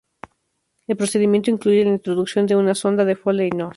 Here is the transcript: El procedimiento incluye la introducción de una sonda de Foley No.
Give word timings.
El 0.87 0.97
procedimiento 0.97 1.51
incluye 1.51 1.83
la 1.85 1.91
introducción 1.91 2.47
de 2.47 2.55
una 2.55 2.73
sonda 2.73 3.05
de 3.05 3.15
Foley 3.15 3.51
No. 3.51 3.69